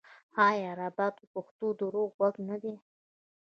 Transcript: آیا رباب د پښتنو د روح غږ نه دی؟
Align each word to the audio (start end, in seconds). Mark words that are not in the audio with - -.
آیا 0.47 0.71
رباب 0.79 1.13
د 1.19 1.23
پښتنو 1.33 1.67
د 1.79 1.81
روح 1.93 2.09
غږ 2.19 2.35
نه 2.49 2.55
دی؟ 2.61 2.75